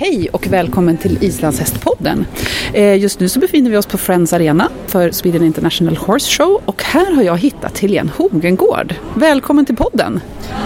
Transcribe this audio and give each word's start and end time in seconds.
Hej 0.00 0.28
och 0.32 0.46
välkommen 0.46 0.96
till 0.96 1.24
Islandshästpodden. 1.24 2.26
Eh, 2.72 2.96
just 2.98 3.20
nu 3.20 3.28
så 3.28 3.38
befinner 3.40 3.70
vi 3.70 3.76
oss 3.76 3.86
på 3.86 3.98
Friends 3.98 4.32
Arena 4.32 4.68
för 4.86 5.10
Sweden 5.10 5.44
International 5.44 5.96
Horse 5.96 6.30
Show 6.30 6.62
och 6.64 6.82
här 6.82 7.12
har 7.14 7.22
jag 7.22 7.38
hittat 7.38 7.78
Helene 7.78 8.10
Hogengård. 8.16 8.94
Välkommen 9.14 9.66
till 9.66 9.76
podden! 9.76 10.20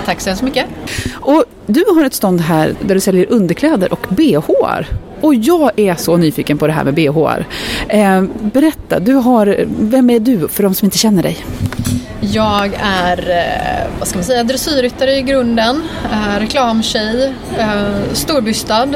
Tack 0.04 0.20
så 0.20 0.30
hemskt 0.30 0.42
mycket. 0.42 0.66
Och 1.12 1.44
du 1.66 1.84
har 1.94 2.04
ett 2.04 2.14
stånd 2.14 2.40
här 2.40 2.74
där 2.80 2.94
du 2.94 3.00
säljer 3.00 3.26
underkläder 3.30 3.92
och 3.92 4.06
bhar. 4.10 4.86
Och 5.20 5.34
jag 5.34 5.70
är 5.76 5.94
så 5.94 6.16
nyfiken 6.16 6.58
på 6.58 6.66
det 6.66 6.72
här 6.72 6.84
med 6.84 6.94
bhar. 6.94 7.46
Eh, 7.88 8.24
berätta, 8.40 9.00
du 9.00 9.14
har, 9.14 9.64
vem 9.80 10.10
är 10.10 10.20
du 10.20 10.48
för 10.48 10.62
de 10.62 10.74
som 10.74 10.86
inte 10.86 10.98
känner 10.98 11.22
dig? 11.22 11.44
Jag 12.30 12.74
är, 12.82 13.30
eh, 13.30 13.90
vad 13.98 14.08
ska 14.08 14.18
man 14.18 14.24
säga, 14.24 14.44
dressyrryttare 14.44 15.16
i 15.16 15.22
grunden, 15.22 15.82
eh, 16.12 16.40
reklamtjej, 16.40 17.34
eh, 17.58 18.12
storbystad. 18.12 18.88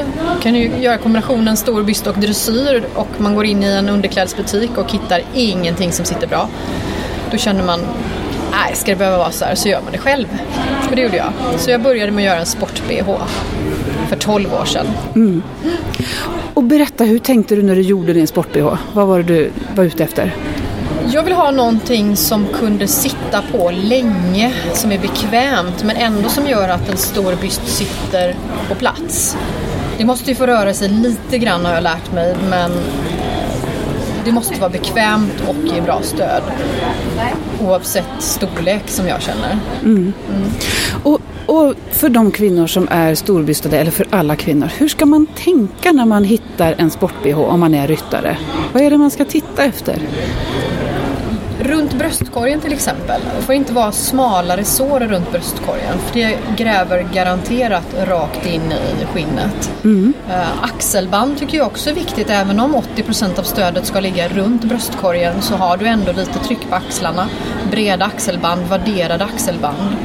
Kan 0.42 0.54
ju 0.54 0.70
göra 0.80 0.98
kombinationen 0.98 1.56
storbyst 1.56 2.06
och 2.06 2.18
dressyr 2.18 2.84
och 2.94 3.08
man 3.18 3.34
går 3.34 3.44
in 3.44 3.62
i 3.62 3.66
en 3.66 3.88
underklädesbutik 3.88 4.78
och 4.78 4.92
hittar 4.92 5.22
ingenting 5.34 5.92
som 5.92 6.04
sitter 6.04 6.26
bra. 6.26 6.48
Då 7.30 7.36
känner 7.36 7.64
man, 7.64 7.80
nej 8.50 8.74
ska 8.74 8.90
det 8.90 8.96
behöva 8.96 9.18
vara 9.18 9.30
så 9.30 9.44
här 9.44 9.54
så 9.54 9.68
gör 9.68 9.80
man 9.82 9.92
det 9.92 9.98
själv. 9.98 10.26
Och 10.90 10.96
det 10.96 11.02
gjorde 11.02 11.16
jag. 11.16 11.32
Så 11.58 11.70
jag 11.70 11.82
började 11.82 12.12
med 12.12 12.22
att 12.22 12.26
göra 12.26 12.40
en 12.40 12.46
sport-bh 12.46 13.22
för 14.08 14.16
12 14.16 14.54
år 14.54 14.64
sedan. 14.64 14.86
Mm. 15.14 15.42
Och 16.54 16.62
berätta, 16.62 17.04
hur 17.04 17.18
tänkte 17.18 17.56
du 17.56 17.62
när 17.62 17.74
du 17.74 17.82
gjorde 17.82 18.12
din 18.12 18.26
sport-bh? 18.26 18.78
Vad 18.92 19.06
var 19.06 19.18
det 19.18 19.24
du 19.24 19.50
var 19.74 19.84
ute 19.84 20.04
efter? 20.04 20.34
Jag 21.12 21.22
vill 21.22 21.32
ha 21.32 21.50
någonting 21.50 22.16
som 22.16 22.46
kunde 22.46 22.86
sitta 22.86 23.42
på 23.52 23.70
länge, 23.70 24.54
som 24.72 24.92
är 24.92 24.98
bekvämt 24.98 25.84
men 25.84 25.96
ändå 25.96 26.28
som 26.28 26.46
gör 26.46 26.68
att 26.68 26.88
en 26.88 26.96
stor 26.96 27.34
byst 27.40 27.68
sitter 27.68 28.34
på 28.68 28.74
plats. 28.74 29.36
Det 29.98 30.04
måste 30.04 30.30
ju 30.30 30.36
få 30.36 30.46
röra 30.46 30.74
sig 30.74 30.88
lite 30.88 31.38
grann 31.38 31.64
har 31.64 31.74
jag 31.74 31.82
lärt 31.82 32.12
mig 32.12 32.36
men 32.50 32.70
det 34.24 34.32
måste 34.32 34.60
vara 34.60 34.70
bekvämt 34.70 35.42
och 35.48 35.74
ge 35.74 35.80
bra 35.80 36.00
stöd. 36.02 36.42
Oavsett 37.60 38.04
storlek 38.18 38.82
som 38.86 39.06
jag 39.06 39.22
känner. 39.22 39.58
Mm. 39.84 40.12
Mm. 40.34 40.50
Och, 41.02 41.20
och, 41.46 41.74
för 41.90 42.08
de 42.08 42.30
kvinnor 42.30 42.66
som 42.66 42.88
är 42.90 43.14
storbystade, 43.14 43.78
eller 43.78 43.90
för 43.90 44.06
alla 44.10 44.36
kvinnor, 44.36 44.70
hur 44.78 44.88
ska 44.88 45.06
man 45.06 45.26
tänka 45.26 45.92
när 45.92 46.06
man 46.06 46.24
hittar 46.24 46.74
en 46.78 46.90
sport-bh 46.90 47.38
om 47.38 47.60
man 47.60 47.74
är 47.74 47.88
ryttare? 47.88 48.38
Vad 48.72 48.82
är 48.82 48.90
det 48.90 48.98
man 48.98 49.10
ska 49.10 49.24
titta 49.24 49.64
efter? 49.64 49.98
Runt 51.66 51.94
bröstkorgen 51.94 52.60
till 52.60 52.72
exempel. 52.72 53.20
Det 53.36 53.42
får 53.42 53.54
inte 53.54 53.72
vara 53.72 53.92
smalare 53.92 54.64
sår 54.64 55.00
runt 55.00 55.32
bröstkorgen 55.32 55.98
för 55.98 56.14
det 56.14 56.38
gräver 56.56 57.02
garanterat 57.12 57.94
rakt 58.08 58.46
in 58.46 58.72
i 58.72 59.06
skinnet. 59.14 59.72
Mm. 59.84 60.12
Uh, 60.28 60.64
axelband 60.64 61.38
tycker 61.38 61.58
jag 61.58 61.66
också 61.66 61.90
är 61.90 61.94
viktigt. 61.94 62.30
Även 62.30 62.60
om 62.60 62.76
80% 62.96 63.38
av 63.38 63.42
stödet 63.42 63.86
ska 63.86 64.00
ligga 64.00 64.28
runt 64.28 64.64
bröstkorgen 64.64 65.42
så 65.42 65.54
har 65.54 65.76
du 65.76 65.86
ändå 65.86 66.12
lite 66.12 66.38
tryck 66.38 66.70
på 66.70 66.74
axlarna. 66.74 67.28
Breda 67.70 68.04
axelband, 68.04 68.66
värderade 68.68 69.24
axelband. 69.24 69.96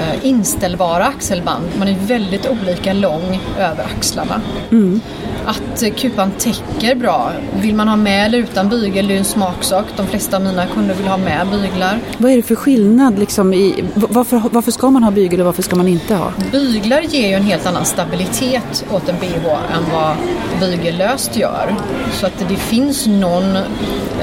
Uh, 0.00 0.26
inställbara 0.26 1.04
axelband. 1.04 1.64
Man 1.78 1.88
är 1.88 1.96
väldigt 1.98 2.46
olika 2.48 2.92
lång 2.92 3.40
över 3.58 3.84
axlarna. 3.84 4.40
Mm 4.70 5.00
att 5.46 5.96
kupan 5.96 6.30
täcker 6.30 6.94
bra. 6.94 7.32
Vill 7.60 7.74
man 7.74 7.88
ha 7.88 7.96
med 7.96 8.26
eller 8.26 8.38
utan 8.38 8.68
bygel, 8.68 9.08
det 9.08 9.14
är 9.14 9.18
en 9.18 9.24
smaksak. 9.24 9.84
De 9.96 10.06
flesta 10.06 10.36
av 10.36 10.42
mina 10.42 10.66
kunder 10.66 10.94
vill 10.94 11.06
ha 11.06 11.16
med 11.16 11.46
byglar. 11.50 11.98
Vad 12.18 12.32
är 12.32 12.36
det 12.36 12.42
för 12.42 12.54
skillnad? 12.54 13.18
Liksom 13.18 13.54
i, 13.54 13.84
varför, 13.94 14.42
varför 14.50 14.70
ska 14.70 14.90
man 14.90 15.02
ha 15.02 15.10
bygel 15.10 15.40
och 15.40 15.46
varför 15.46 15.62
ska 15.62 15.76
man 15.76 15.88
inte 15.88 16.14
ha? 16.14 16.32
Byglar 16.52 17.00
ger 17.00 17.28
ju 17.28 17.34
en 17.34 17.42
helt 17.42 17.66
annan 17.66 17.84
stabilitet 17.84 18.84
åt 18.90 19.08
en 19.08 19.16
bh 19.20 19.48
än 19.48 19.84
vad 19.92 20.16
bygellöst 20.60 21.36
gör. 21.36 21.74
Så 22.12 22.26
att 22.26 22.44
det 22.48 22.56
finns 22.56 23.06
någon 23.06 23.56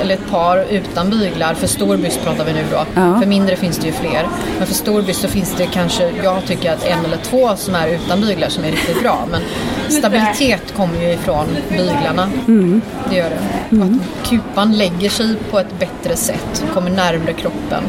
eller 0.01 0.13
ett 0.13 0.29
par 0.31 0.65
utan 0.69 1.09
byglar. 1.09 1.53
För 1.53 1.67
stor 1.67 1.97
byst 1.97 2.23
pratar 2.23 2.45
vi 2.45 2.53
nu 2.53 2.63
då. 2.71 2.85
Ja. 2.95 3.19
För 3.19 3.27
mindre 3.27 3.55
finns 3.55 3.77
det 3.77 3.87
ju 3.87 3.93
fler. 3.93 4.27
Men 4.57 4.67
för 4.67 4.73
stor 4.73 5.01
byst 5.01 5.21
så 5.21 5.27
finns 5.27 5.53
det 5.57 5.65
kanske, 5.65 6.11
jag 6.23 6.45
tycker 6.45 6.73
att 6.73 6.85
en 6.85 7.05
eller 7.05 7.17
två 7.17 7.55
som 7.55 7.75
är 7.75 7.87
utan 7.87 8.21
byglar 8.21 8.49
som 8.49 8.63
är 8.63 8.71
riktigt 8.71 9.01
bra. 9.01 9.27
Men 9.31 9.41
stabilitet 9.89 10.73
kommer 10.75 11.01
ju 11.01 11.13
ifrån 11.13 11.45
byglarna. 11.69 12.29
Mm. 12.47 12.81
Det 13.09 13.15
gör 13.15 13.29
det. 13.29 13.75
Mm. 13.75 13.99
att 14.21 14.29
kupan 14.29 14.77
lägger 14.77 15.09
sig 15.09 15.35
på 15.51 15.59
ett 15.59 15.79
bättre 15.79 16.15
sätt, 16.15 16.63
kommer 16.73 16.91
närmre 16.91 17.33
kroppen. 17.33 17.83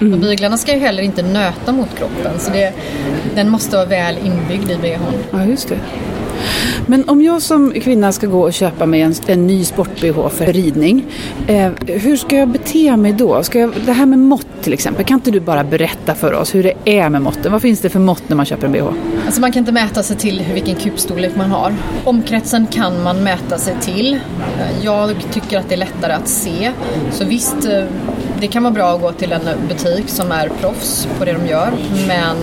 Mm. 0.00 0.12
Och 0.12 0.18
byglarna 0.18 0.56
ska 0.56 0.74
ju 0.74 0.80
heller 0.80 1.02
inte 1.02 1.22
nöta 1.22 1.72
mot 1.72 1.98
kroppen 1.98 2.38
så 2.38 2.50
det, 2.50 2.72
den 3.34 3.48
måste 3.50 3.76
vara 3.76 3.86
väl 3.86 4.18
inbyggd 4.18 4.70
i 4.70 4.76
bhn. 4.76 5.00
Ja, 5.30 5.44
just 5.44 5.68
det. 5.68 5.78
Men 6.86 7.08
om 7.08 7.22
jag 7.22 7.42
som 7.42 7.72
kvinna 7.72 8.12
ska 8.12 8.26
gå 8.26 8.40
och 8.40 8.52
köpa 8.52 8.86
mig 8.86 9.02
en, 9.02 9.14
en 9.26 9.46
ny 9.46 9.64
sport-bh 9.64 10.28
för 10.28 10.46
ridning, 10.46 11.06
eh, 11.46 11.70
hur 11.86 12.16
ska 12.16 12.36
jag 12.36 12.48
bete 12.48 12.96
mig 12.96 13.12
då? 13.12 13.42
Ska 13.42 13.58
jag, 13.58 13.72
det 13.86 13.92
här 13.92 14.06
med 14.06 14.18
mått 14.18 14.46
till 14.62 14.72
exempel, 14.72 15.04
kan 15.04 15.14
inte 15.14 15.30
du 15.30 15.40
bara 15.40 15.64
berätta 15.64 16.14
för 16.14 16.32
oss 16.32 16.54
hur 16.54 16.62
det 16.62 16.72
är 16.84 17.08
med 17.08 17.22
måtten? 17.22 17.52
Vad 17.52 17.62
finns 17.62 17.80
det 17.80 17.88
för 17.88 18.00
mått 18.00 18.22
när 18.26 18.36
man 18.36 18.46
köper 18.46 18.66
en 18.66 18.72
bh? 18.72 18.86
Alltså 19.26 19.40
man 19.40 19.52
kan 19.52 19.60
inte 19.60 19.72
mäta 19.72 20.02
sig 20.02 20.16
till 20.16 20.44
vilken 20.54 20.74
kupstorlek 20.74 21.36
man 21.36 21.50
har. 21.50 21.74
Omkretsen 22.04 22.66
kan 22.66 23.02
man 23.02 23.22
mäta 23.22 23.58
sig 23.58 23.74
till. 23.80 24.14
Eh, 24.14 24.84
jag 24.84 25.14
tycker 25.30 25.58
att 25.58 25.68
det 25.68 25.74
är 25.74 25.78
lättare 25.78 26.12
att 26.12 26.28
se. 26.28 26.70
Så 27.12 27.24
visst, 27.24 27.66
eh, 27.66 27.84
det 28.40 28.46
kan 28.46 28.62
vara 28.62 28.74
bra 28.74 28.94
att 28.94 29.00
gå 29.00 29.12
till 29.12 29.32
en 29.32 29.68
butik 29.68 30.08
som 30.08 30.32
är 30.32 30.48
proffs 30.60 31.08
på 31.18 31.24
det 31.24 31.32
de 31.32 31.46
gör, 31.46 31.72
men 32.08 32.36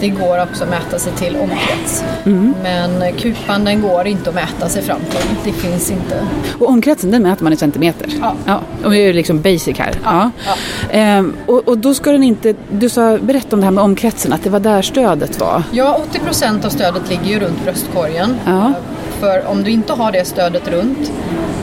det 0.00 0.08
går 0.08 0.42
också 0.42 0.64
att 0.64 0.70
mäta 0.70 0.98
sig 0.98 1.12
till 1.12 1.36
omkrets. 1.36 2.04
Mm. 2.24 2.54
Men 2.62 3.12
kupan 3.12 3.64
den 3.64 3.82
går 3.82 4.06
inte 4.06 4.28
att 4.28 4.34
mäta 4.34 4.68
sig 4.68 4.82
fram 4.82 5.00
till. 5.00 5.28
Det 5.44 5.52
finns 5.52 5.90
inte. 5.90 6.26
Och 6.58 6.68
omkretsen 6.68 7.10
den 7.10 7.22
mäter 7.22 7.44
man 7.44 7.52
i 7.52 7.56
centimeter? 7.56 8.08
Ja. 8.20 8.34
ja 8.46 8.60
och 8.84 8.90
det 8.90 8.98
är 8.98 9.12
liksom 9.12 9.40
basic 9.42 9.78
här. 9.78 9.94
Ja. 10.04 10.30
ja. 10.46 10.54
Ehm, 10.90 11.34
och, 11.46 11.68
och, 11.68 11.78
då 11.78 11.94
ska 11.94 12.12
den 12.12 12.22
inte, 12.22 12.54
du 12.70 12.88
sa, 12.88 13.18
berätta 13.18 13.56
om 13.56 13.60
det 13.60 13.66
här 13.66 13.72
med 13.72 13.84
omkretsen, 13.84 14.32
att 14.32 14.44
det 14.44 14.50
var 14.50 14.60
där 14.60 14.82
stödet 14.82 15.40
var. 15.40 15.62
Ja, 15.72 16.00
80 16.08 16.18
procent 16.18 16.64
av 16.64 16.70
stödet 16.70 17.10
ligger 17.10 17.26
ju 17.26 17.40
runt 17.40 17.64
bröstkorgen. 17.64 18.36
Ja. 18.46 18.72
För 19.20 19.46
om 19.46 19.64
du 19.64 19.70
inte 19.70 19.92
har 19.92 20.12
det 20.12 20.24
stödet 20.24 20.68
runt 20.68 21.12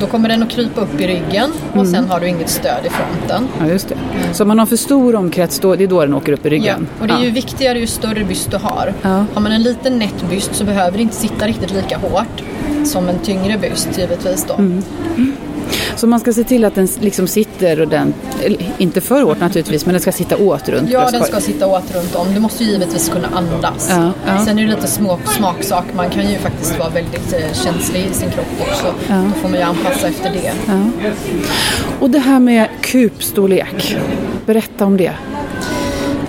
då 0.03 0.07
kommer 0.07 0.29
den 0.29 0.43
att 0.43 0.49
krypa 0.49 0.81
upp 0.81 1.01
i 1.01 1.07
ryggen 1.07 1.51
och 1.69 1.75
mm. 1.75 1.91
sen 1.91 2.09
har 2.09 2.19
du 2.19 2.27
inget 2.27 2.49
stöd 2.49 2.85
i 2.85 2.89
fronten. 2.89 3.47
Ja, 3.59 3.67
just 3.67 3.89
det. 3.89 3.95
Så 4.33 4.43
om 4.43 4.47
man 4.47 4.59
har 4.59 4.65
för 4.65 4.75
stor 4.75 5.15
omkrets, 5.15 5.59
då, 5.59 5.75
det 5.75 5.83
är 5.83 5.87
då 5.87 6.01
den 6.01 6.13
åker 6.13 6.31
upp 6.31 6.45
i 6.45 6.49
ryggen? 6.49 6.87
Ja, 6.97 7.01
och 7.01 7.07
det 7.07 7.13
är 7.13 7.25
ju 7.25 7.31
viktigare 7.31 7.79
ju 7.79 7.87
större 7.87 8.23
byst 8.23 8.51
du 8.51 8.57
har. 8.57 8.93
Ja. 9.01 9.25
Har 9.33 9.41
man 9.41 9.51
en 9.51 9.63
liten 9.63 9.99
nätt 9.99 10.29
byst 10.29 10.55
så 10.55 10.63
behöver 10.63 10.97
det 10.97 11.01
inte 11.01 11.15
sitta 11.15 11.47
riktigt 11.47 11.71
lika 11.71 11.97
hårt 11.97 12.43
som 12.85 13.09
en 13.09 13.19
tyngre 13.19 13.57
byst 13.57 13.89
givetvis 13.97 14.45
då. 14.47 14.53
Mm. 14.53 14.83
Så 15.95 16.07
man 16.07 16.19
ska 16.19 16.33
se 16.33 16.43
till 16.43 16.65
att 16.65 16.75
den 16.75 16.87
liksom 16.99 17.27
sitter 17.27 17.81
ordentligt, 17.81 18.61
inte 18.77 19.01
för 19.01 19.21
hårt 19.21 19.39
naturligtvis, 19.39 19.85
men 19.85 19.93
den 19.93 20.01
ska 20.01 20.11
sitta 20.11 20.37
åt 20.37 20.69
runt 20.69 20.89
Ja, 20.89 21.09
den 21.11 21.23
ska 21.23 21.39
sitta 21.39 21.67
åt 21.67 21.95
runt 21.95 22.15
om. 22.15 22.33
Du 22.33 22.39
måste 22.39 22.63
ju 22.63 22.71
givetvis 22.71 23.09
kunna 23.09 23.27
andas. 23.27 23.87
Ja, 23.89 24.11
ja. 24.25 24.45
Sen 24.45 24.59
är 24.59 24.63
det 24.65 24.75
lite 24.75 24.87
små, 24.87 25.19
smaksak. 25.25 25.85
Man 25.95 26.09
kan 26.09 26.29
ju 26.29 26.37
faktiskt 26.37 26.79
vara 26.79 26.89
väldigt 26.89 27.33
eh, 27.33 27.53
känslig 27.63 28.05
i 28.11 28.13
sin 28.13 28.31
kropp 28.31 28.45
också. 28.69 28.93
Ja. 29.09 29.15
Då 29.15 29.41
får 29.41 29.49
man 29.49 29.59
ju 29.59 29.65
anpassa 29.65 30.07
efter 30.07 30.29
det. 30.29 30.51
Ja. 30.67 31.09
Och 31.99 32.09
det 32.09 32.19
här 32.19 32.39
med 32.39 32.67
kupstorlek, 32.81 33.97
berätta 34.45 34.85
om 34.85 34.97
det. 34.97 35.13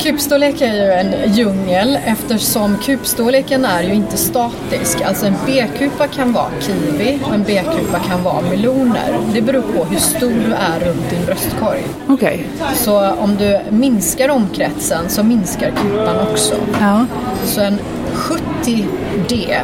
Kupstorlek 0.05 0.61
är 0.61 0.75
ju 0.75 0.93
en 0.93 1.35
djungel 1.35 1.99
eftersom 2.05 2.79
kupstorleken 2.79 3.65
är 3.65 3.83
ju 3.83 3.95
inte 3.95 4.17
statisk. 4.17 5.01
Alltså 5.01 5.27
en 5.27 5.35
B-kupa 5.47 6.07
kan 6.07 6.33
vara 6.33 6.51
kiwi 6.61 7.19
och 7.25 7.35
en 7.35 7.43
B-kupa 7.43 7.99
kan 7.99 8.23
vara 8.23 8.41
meloner. 8.41 9.19
Det 9.35 9.43
beror 9.43 9.63
på 9.63 9.85
hur 9.85 9.99
stor 9.99 10.33
du 10.47 10.53
är 10.53 10.81
runt 10.81 11.11
din 11.11 11.25
bröstkorg. 11.27 11.83
Okay. 12.09 12.39
Så 12.75 13.11
om 13.11 13.37
du 13.37 13.61
minskar 13.71 14.29
omkretsen 14.29 15.09
så 15.09 15.23
minskar 15.23 15.71
kupan 15.71 16.29
också. 16.31 16.55
Ja. 16.81 17.07
Så 17.45 17.61
en 17.61 17.79
70D 18.15 19.57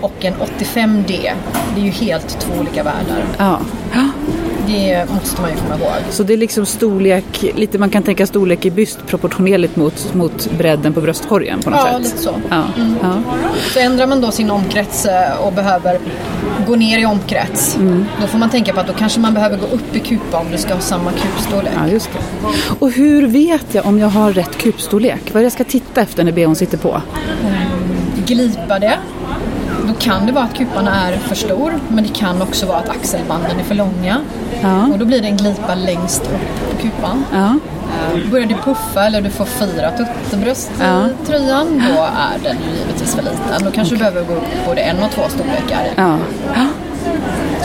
och 0.00 0.24
en 0.24 0.34
85D, 0.34 1.30
det 1.74 1.80
är 1.80 1.84
ju 1.84 1.90
helt 1.90 2.40
två 2.40 2.60
olika 2.60 2.82
världar. 2.82 3.24
Ja. 3.38 3.60
Det 4.70 5.06
måste 5.10 5.40
man 5.40 5.50
ju 5.50 5.56
komma 5.56 5.74
ihåg. 5.74 6.02
Så 6.10 6.22
det 6.22 6.32
är 6.32 6.36
liksom 6.36 6.66
storlek, 6.66 7.42
lite 7.56 7.78
man 7.78 7.90
kan 7.90 8.02
tänka 8.02 8.26
storlek 8.26 8.64
i 8.64 8.70
byst 8.70 8.98
proportionerligt 9.06 9.76
mot, 9.76 10.14
mot 10.14 10.50
bredden 10.58 10.92
på 10.92 11.00
bröstkorgen 11.00 11.60
på 11.60 11.70
något 11.70 11.78
ja, 11.78 11.84
sätt? 11.84 11.92
Ja, 11.92 11.98
lite 11.98 12.18
så. 12.18 12.34
Ja. 12.50 12.64
Mm. 12.76 12.94
Ja. 13.02 13.22
Så 13.72 13.78
ändrar 13.78 14.06
man 14.06 14.20
då 14.20 14.30
sin 14.30 14.50
omkrets 14.50 15.06
eh, 15.06 15.46
och 15.46 15.52
behöver 15.52 15.98
gå 16.66 16.76
ner 16.76 16.98
i 16.98 17.04
omkrets, 17.04 17.76
mm. 17.76 18.04
då 18.20 18.26
får 18.26 18.38
man 18.38 18.50
tänka 18.50 18.72
på 18.72 18.80
att 18.80 18.86
då 18.86 18.92
kanske 18.92 19.20
man 19.20 19.34
behöver 19.34 19.56
gå 19.56 19.66
upp 19.66 19.96
i 19.96 20.00
kupa 20.00 20.38
om 20.38 20.46
du 20.52 20.58
ska 20.58 20.74
ha 20.74 20.80
samma 20.80 21.12
kupstorlek. 21.12 21.72
Ja, 21.76 21.88
just 21.88 22.10
det. 22.12 22.18
Och 22.78 22.90
hur 22.90 23.26
vet 23.26 23.74
jag 23.74 23.86
om 23.86 23.98
jag 23.98 24.08
har 24.08 24.32
rätt 24.32 24.58
kupstorlek? 24.58 25.22
Vad 25.26 25.36
är 25.36 25.40
det 25.40 25.44
jag 25.44 25.52
ska 25.52 25.64
titta 25.64 26.00
efter 26.00 26.24
när 26.24 26.32
bhn 26.32 26.56
sitter 26.56 26.78
på? 26.78 27.02
Mm. 27.42 27.54
Glipade 28.26 28.86
då 28.88 29.19
kan 30.00 30.26
det 30.26 30.32
vara 30.32 30.44
att 30.44 30.54
kupan 30.54 30.88
är 30.88 31.12
för 31.16 31.34
stor 31.34 31.80
men 31.88 32.04
det 32.04 32.14
kan 32.14 32.42
också 32.42 32.66
vara 32.66 32.78
att 32.78 32.88
axelbanden 32.88 33.58
är 33.60 33.64
för 33.64 33.74
långa. 33.74 34.16
Ja. 34.62 34.86
Och 34.92 34.98
då 34.98 35.04
blir 35.04 35.20
det 35.22 35.28
en 35.28 35.36
glipa 35.36 35.74
längst 35.74 36.22
upp 36.22 36.70
på 36.76 36.82
kupan. 36.82 37.24
Ja. 37.32 37.58
Eh, 38.14 38.30
Börjar 38.30 38.46
du 38.46 38.54
puffa 38.54 39.04
eller 39.06 39.20
du 39.22 39.30
får 39.30 39.44
fyra 39.44 39.90
tuttebröst 39.90 40.70
Ja. 40.80 41.06
i 41.08 41.26
tröjan, 41.26 41.82
då 41.96 42.02
är 42.02 42.38
den 42.44 42.56
ju 42.70 42.78
givetvis 42.80 43.14
för 43.14 43.22
liten. 43.22 43.64
Då 43.64 43.70
kanske 43.70 43.94
du 43.94 43.98
behöver 43.98 44.24
gå 44.24 44.32
upp 44.34 44.66
både 44.66 44.80
en 44.80 45.02
och 45.02 45.10
två 45.10 45.22
storlekar. 45.28 45.86
Ja. 45.96 46.16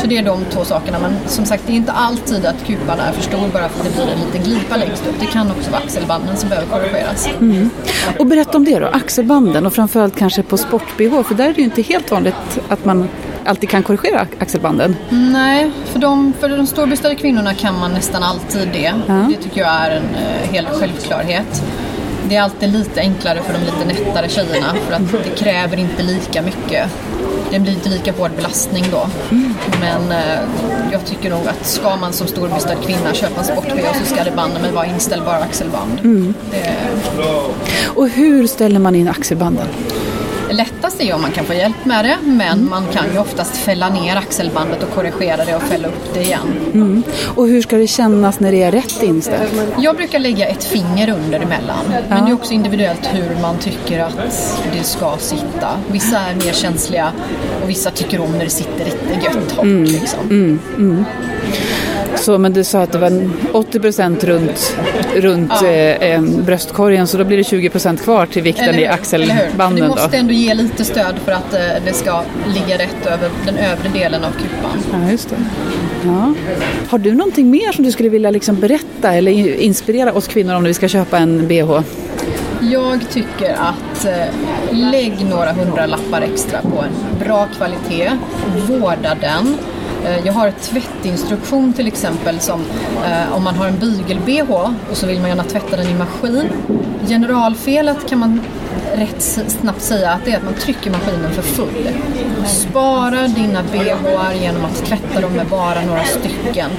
Så 0.01 0.07
det 0.07 0.17
är 0.17 0.23
de 0.23 0.45
två 0.45 0.65
sakerna. 0.65 0.99
Men 0.99 1.15
som 1.27 1.45
sagt, 1.45 1.63
det 1.67 1.73
är 1.73 1.75
inte 1.75 1.91
alltid 1.91 2.45
att 2.45 2.65
kupan 2.67 2.99
är 2.99 3.11
för 3.11 3.21
stor 3.21 3.47
bara 3.53 3.69
för 3.69 3.79
att 3.79 3.85
det 3.85 4.03
blir 4.03 4.13
en 4.13 4.19
liten 4.19 4.43
glipa 4.43 4.77
längst 4.77 5.07
upp. 5.07 5.15
Det 5.19 5.25
kan 5.25 5.51
också 5.51 5.71
vara 5.71 5.81
axelbanden 5.81 6.37
som 6.37 6.49
behöver 6.49 6.67
korrigeras. 6.67 7.29
Och 8.19 8.25
berätta 8.25 8.57
om 8.57 8.65
det 8.65 8.79
då, 8.79 8.87
axelbanden 8.87 9.65
och 9.65 9.73
framförallt 9.73 10.15
kanske 10.15 10.43
på 10.43 10.57
sport-bh 10.57 11.23
för 11.23 11.35
där 11.35 11.49
är 11.49 11.53
det 11.53 11.57
ju 11.59 11.63
inte 11.63 11.81
helt 11.81 12.11
vanligt 12.11 12.59
att 12.69 12.85
man 12.85 13.09
alltid 13.45 13.69
kan 13.69 13.83
korrigera 13.83 14.27
axelbanden. 14.39 14.95
Nej, 15.09 15.71
för 15.85 15.99
de, 15.99 16.33
för 16.39 16.49
de 16.49 16.67
storbystade 16.67 17.15
kvinnorna 17.15 17.53
kan 17.53 17.79
man 17.79 17.91
nästan 17.93 18.23
alltid 18.23 18.69
det. 18.73 18.93
Det 19.29 19.43
tycker 19.43 19.61
jag 19.61 19.71
är 19.71 19.91
en 19.91 20.03
eh, 20.15 20.51
hel 20.51 20.65
självklarhet. 20.65 21.63
Det 22.29 22.35
är 22.35 22.41
alltid 22.41 22.73
lite 22.73 22.99
enklare 23.01 23.41
för 23.41 23.53
de 23.53 23.59
lite 23.59 24.03
nättare 24.03 24.29
tjejerna 24.29 24.67
för 24.87 24.93
att 24.93 25.23
det 25.23 25.43
kräver 25.43 25.77
inte 25.77 26.03
lika 26.03 26.41
mycket. 26.41 26.89
Det 27.51 27.59
blir 27.59 27.73
inte 27.73 27.89
lika 27.89 28.11
hård 28.11 28.31
belastning 28.35 28.85
då. 28.91 29.07
Men 29.79 30.11
eh, 30.11 30.39
jag 30.91 31.05
tycker 31.05 31.29
nog 31.29 31.47
att 31.47 31.65
ska 31.65 31.95
man 31.95 32.13
som 32.13 32.27
storbystad 32.27 32.75
kvinna 32.75 33.13
köpa 33.13 33.39
en 33.39 33.45
sport 33.45 33.65
så 33.99 34.05
ska 34.15 34.23
det 34.23 34.31
banne 34.35 34.59
mig 34.61 34.71
vara 34.71 34.85
inställbara 34.85 35.37
axelband. 35.37 35.99
Det, 36.51 36.75
Och 37.95 38.09
hur 38.09 38.47
ställer 38.47 38.79
man 38.79 38.95
in 38.95 39.07
axelbanden? 39.07 39.67
Är 40.99 41.13
om 41.13 41.21
man 41.21 41.31
kan 41.31 41.45
få 41.45 41.53
hjälp 41.53 41.85
med 41.85 42.05
det 42.05 42.17
men 42.23 42.69
man 42.69 42.87
kan 42.87 43.05
ju 43.13 43.19
oftast 43.19 43.57
fälla 43.57 43.89
ner 43.89 44.15
axelbandet 44.15 44.83
och 44.83 44.95
korrigera 44.95 45.45
det 45.45 45.55
och 45.55 45.61
fälla 45.61 45.87
upp 45.87 46.13
det 46.13 46.21
igen. 46.21 47.03
Och 47.35 47.47
hur 47.47 47.61
ska 47.61 47.77
det 47.77 47.87
kännas 47.87 48.39
när 48.39 48.51
det 48.51 48.63
är 48.63 48.71
rätt 48.71 49.03
inställt? 49.03 49.53
Jag 49.77 49.95
brukar 49.95 50.19
lägga 50.19 50.47
ett 50.47 50.63
finger 50.63 51.09
under 51.09 51.39
emellan. 51.39 51.85
Men 52.09 52.25
det 52.25 52.31
är 52.31 52.33
också 52.33 52.53
individuellt 52.53 53.09
hur 53.13 53.41
man 53.41 53.57
tycker 53.57 53.99
att 53.99 54.17
det 54.73 54.83
ska 54.83 55.17
sitta. 55.17 55.69
Vissa 55.91 56.19
är 56.19 56.35
mer 56.35 56.53
känsliga 56.53 57.11
och 57.63 57.69
vissa 57.69 57.91
tycker 57.91 58.19
om 58.19 58.31
när 58.31 58.43
det 58.43 58.49
sitter 58.49 58.85
riktigt 58.85 59.23
gött 59.23 59.51
hårt. 59.51 59.65
Liksom. 59.65 60.59
Så, 62.17 62.37
men 62.37 62.53
du 62.53 62.63
sa 62.63 62.81
att 62.81 62.91
det 62.91 62.97
var 62.97 63.29
80 63.53 63.79
runt, 64.25 64.75
runt 65.15 65.51
Ja. 65.61 65.67
eh, 65.67 66.11
eh, 66.11 66.21
bröstkorgen 66.21 67.07
så 67.07 67.17
då 67.17 67.23
blir 67.23 67.37
det 67.37 67.43
20% 67.43 67.97
kvar 68.03 68.25
till 68.25 68.41
vikten 68.41 68.75
i 68.75 68.77
Eller 68.77 68.89
axelbanden 68.89 69.83
då? 69.89 69.95
måste 69.95 70.17
ändå 70.17 70.33
ge 70.33 70.53
lite 70.53 70.85
stöd 70.85 71.15
för 71.25 71.31
att 71.31 71.53
eh, 71.53 71.59
det 71.85 71.93
ska 71.93 72.21
ligga 72.47 72.77
rätt 72.77 73.05
över 73.05 73.29
den 73.45 73.57
övre 73.57 73.89
delen 73.93 74.23
av 74.23 74.31
kupan. 74.31 75.01
Ja, 75.03 75.11
just 75.11 75.29
det. 75.29 75.35
Ja. 76.05 76.33
Har 76.89 76.97
du 76.97 77.15
någonting 77.15 77.49
mer 77.51 77.71
som 77.71 77.85
du 77.85 77.91
skulle 77.91 78.09
vilja 78.09 78.31
liksom 78.31 78.55
berätta 78.55 79.13
eller 79.13 79.31
inspirera 79.61 80.13
oss 80.13 80.27
kvinnor 80.27 80.55
om 80.55 80.63
när 80.63 80.67
vi 80.67 80.73
ska 80.73 80.87
köpa 80.87 81.17
en 81.17 81.47
bh? 81.47 81.79
Jag 82.61 82.99
tycker 83.11 83.49
att 83.53 84.05
eh, 84.05 84.35
lägg 84.71 85.25
några 85.29 85.51
hundra 85.51 85.85
lappar 85.85 86.21
extra 86.21 86.61
på 86.61 86.81
en 86.81 87.19
bra 87.25 87.47
kvalitet, 87.57 88.11
vårda 88.67 89.15
den. 89.21 89.57
Eh, 90.05 90.25
Jag 90.25 90.33
har 90.33 90.51
tvättinstruktion 90.51 91.73
till 91.73 91.87
exempel 91.87 92.39
som 92.39 92.61
eh, 93.05 93.35
om 93.35 93.43
man 93.43 93.55
har 93.55 93.67
en 93.67 93.79
bygel-bh 93.79 94.69
och 94.91 94.97
så 94.97 95.07
vill 95.07 95.19
man 95.19 95.29
gärna 95.29 95.43
tvätta 95.43 95.77
den 95.77 95.87
i 95.87 95.93
maskin. 95.93 96.49
Generalfelet 97.07 98.09
kan 98.09 98.19
man 98.19 98.41
rätt 98.95 99.21
snabbt 99.61 99.81
säga 99.81 100.11
att 100.11 100.25
det 100.25 100.31
är 100.31 100.37
att 100.37 100.43
man 100.43 100.53
trycker 100.53 100.91
maskinen 100.91 101.31
för 101.31 101.41
full. 101.41 101.89
Spara 102.45 103.27
dina 103.27 103.63
bhar 103.63 104.33
genom 104.41 104.65
att 104.65 104.85
tvätta 104.85 105.21
dem 105.21 105.33
med 105.33 105.47
bara 105.47 105.81
några 105.81 106.03
stycken. 106.03 106.69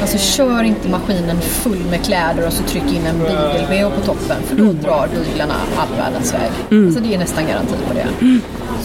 Alltså 0.00 0.18
kör 0.18 0.62
inte 0.62 0.88
maskinen 0.88 1.40
full 1.40 1.84
med 1.90 2.04
kläder 2.04 2.46
och 2.46 2.52
så 2.52 2.62
tryck 2.62 2.92
in 2.92 3.06
en 3.06 3.18
bygel-bh 3.18 3.90
på 3.90 4.00
toppen 4.00 4.36
för 4.46 4.56
då 4.56 4.64
drar 4.72 5.08
byglarna 5.14 5.54
all 5.76 5.98
världens 5.98 6.34
väg. 6.34 6.50
Alltså 6.86 7.00
det 7.00 7.14
är 7.14 7.18
nästan 7.18 7.46
garanti 7.46 7.74
på 7.88 7.94
det. 7.94 8.06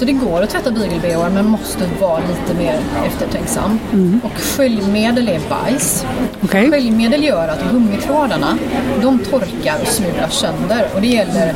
Så 0.02 0.06
det 0.06 0.14
går 0.14 0.42
att 0.42 0.50
tvätta 0.50 0.72
bygel-bhar 0.72 1.30
men 1.30 1.46
måste 1.46 1.90
vara 2.00 2.20
lite 2.20 2.58
mer 2.58 2.80
eftertänksam. 3.06 3.80
Och 4.24 4.42
sköljmedel 4.42 5.28
är 5.30 5.40
bajs. 5.50 6.06
Okej. 6.44 6.72
Sköljmedel 6.72 7.24
gör 7.24 7.48
att 7.48 7.72
gummitrådarna 7.72 8.58
de 9.02 9.20
torkar 9.20 9.82
och 9.82 9.88
smular 9.88 10.28
sönder. 10.30 10.88
Och 10.96 11.02
det 11.02 11.08
gäller 11.08 11.54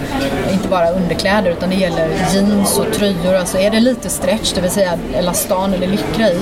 inte 0.53 0.67
bara 0.67 0.91
underkläder 0.91 1.51
utan 1.51 1.69
det 1.69 1.75
gäller 1.75 2.09
jeans 2.33 2.79
och 2.79 2.93
tröjor. 2.93 3.33
Alltså 3.33 3.57
är 3.57 3.71
det 3.71 3.79
lite 3.79 4.09
stretch, 4.09 4.53
det 4.53 4.61
vill 4.61 4.71
säga 4.71 4.99
elastan 5.13 5.73
eller 5.73 5.87
lycra 5.87 6.29
i, 6.29 6.39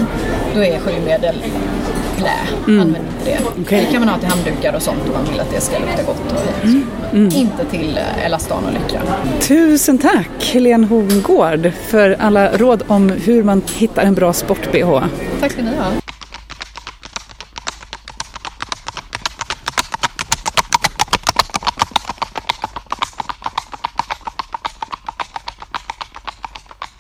då 0.56 0.64
är 0.64 0.80
sköljmedel 0.80 1.36
blä. 2.18 2.38
Använd 2.68 2.96
inte 2.96 3.32
det. 3.32 3.38
Okej. 3.62 3.86
Det 3.86 3.92
kan 3.92 4.00
man 4.00 4.10
ha 4.10 4.18
till 4.18 4.30
handdukar 4.30 4.74
och 4.76 4.82
sånt 4.82 5.00
om 5.06 5.14
man 5.14 5.26
vill 5.32 5.40
att 5.40 5.52
det 5.52 5.62
ska 5.62 5.80
lukta 5.80 6.04
gott. 6.04 6.32
Och 6.32 6.68
Men 7.12 7.32
Inte 7.36 7.66
till 7.72 7.98
eh, 7.98 8.26
elastan 8.26 8.64
och 8.66 8.74
lycra. 8.74 9.02
Tusen 9.40 9.98
tack 9.98 10.52
Helene 10.54 10.88
Hongård 10.88 11.72
för 11.88 12.16
alla 12.20 12.58
råd 12.58 12.84
om 12.88 13.10
hur 13.10 13.44
man 13.44 13.62
hittar 13.76 14.04
en 14.04 14.14
bra 14.14 14.34
sport-bh. 14.34 15.04
Tack 15.40 15.52
ska 15.52 15.62
ni 15.62 15.70
ha. 15.70 16.13